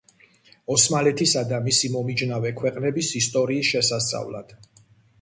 ოსმალეთისა 0.75 1.43
და 1.51 1.59
მისი 1.67 1.93
მომიჯნავე 1.97 2.55
ქვეყნების 2.63 3.15
ისტორიის 3.23 3.73
შესასწავლად. 3.75 4.61